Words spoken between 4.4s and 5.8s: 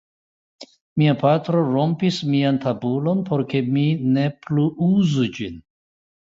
plu uzu ĝin.